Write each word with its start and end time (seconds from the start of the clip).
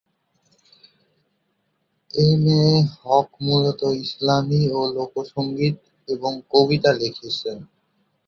M 2.13 2.43
A 2.59 2.63
Haq 2.99 3.29
মূলত 3.45 3.81
ইসলামি 4.03 4.61
ও 4.69 4.79
লোক 4.95 5.13
সঙ্গীত 5.33 5.75
এবং 6.07 6.31
কবিতা 6.51 6.91
লিখেছেন। 6.93 7.57